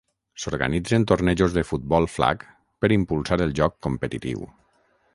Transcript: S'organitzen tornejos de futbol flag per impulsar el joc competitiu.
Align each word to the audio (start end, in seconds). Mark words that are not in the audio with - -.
S'organitzen 0.43 1.05
tornejos 1.11 1.53
de 1.59 1.63
futbol 1.73 2.09
flag 2.15 2.49
per 2.85 2.93
impulsar 2.99 3.41
el 3.49 3.55
joc 3.61 3.81
competitiu. 3.89 4.47